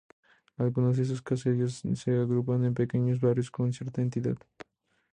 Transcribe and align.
Algunos 0.57 0.97
de 0.97 1.03
estos 1.03 1.21
caseríos 1.21 1.83
se 1.93 2.09
agrupan 2.17 2.65
en 2.65 2.73
pequeños 2.73 3.19
barrios 3.19 3.51
con 3.51 3.71
cierta 3.71 4.01
entidad. 4.01 4.35